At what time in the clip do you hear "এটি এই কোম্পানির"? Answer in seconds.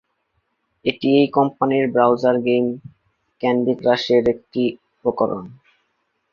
0.85-1.85